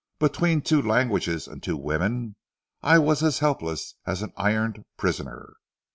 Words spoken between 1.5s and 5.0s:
two women, I was as helpless as an ironed